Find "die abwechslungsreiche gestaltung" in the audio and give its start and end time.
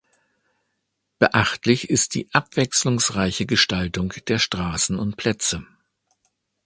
2.15-4.11